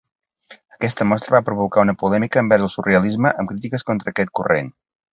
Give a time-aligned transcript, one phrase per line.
[0.77, 4.79] Aquesta mostra va provocar una polèmica envers el surrealisme amb crítiques contra aquest corrent.